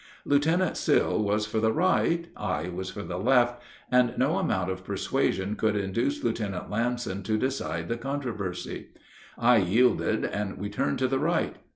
[0.25, 3.61] Lieutenant Sill was for the right, I was for the left,
[3.91, 8.87] and no amount of persuasion could induce Lieutenant Lamson to decide the controversy.
[9.37, 11.55] I yielded, and we turned to the right.